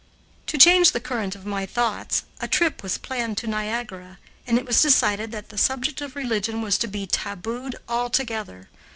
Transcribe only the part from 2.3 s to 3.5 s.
a trip was planned to